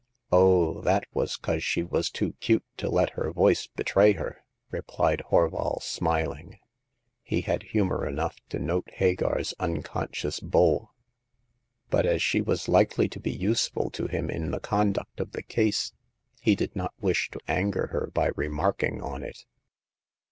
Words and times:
Oh, 0.31 0.81
that 0.81 1.03
was 1.13 1.37
'cause 1.37 1.63
she 1.63 1.83
was 1.83 2.09
too 2.09 2.33
'cute 2.39 2.65
to 2.77 2.89
let 2.89 3.11
her 3.11 3.31
voice 3.31 3.67
betray 3.67 4.13
her/' 4.15 4.37
replied 4.71 5.21
HorvaJ^, 5.29 5.83
smiling. 5.83 6.57
He 7.21 7.41
had 7.41 7.61
humor 7.61 8.07
enough 8.07 8.35
to 8.49 8.57
note 8.57 8.89
Hagar*s 8.93 9.53
uncon 9.59 9.83
scious 10.07 10.39
bull; 10.41 10.91
but 11.91 12.07
as 12.07 12.23
she 12.23 12.41
was 12.41 12.67
likely 12.67 13.07
to 13.09 13.19
be 13.19 13.29
useful 13.31 13.91
to 13.91 14.07
him 14.07 14.31
in 14.31 14.49
the 14.49 14.59
conduct 14.59 15.19
of 15.19 15.33
the 15.33 15.43
case, 15.43 15.93
he 16.41 16.55
did 16.55 16.75
not 16.75 16.95
wish 16.99 17.29
to 17.29 17.39
anger 17.47 17.89
her 17.91 18.09
by 18.11 18.31
remarking 18.35 19.03
on 19.03 19.21
it. 19.21 19.45